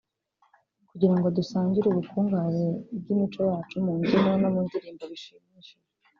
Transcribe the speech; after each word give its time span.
kugira 0.89 1.13
ngo 1.17 1.27
dusangire 1.37 1.85
ubukungahare 1.89 2.63
bw’imico 2.99 3.39
yacu 3.49 3.75
mu 3.85 3.91
mbyino 3.97 4.31
no 4.41 4.49
mu 4.53 4.61
ndirimbo 4.65 5.03
bishimishije 5.11 5.75